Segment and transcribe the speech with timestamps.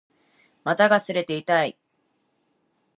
[0.63, 1.77] 股が擦れて痛い